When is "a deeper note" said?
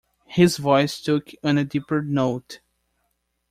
1.59-2.59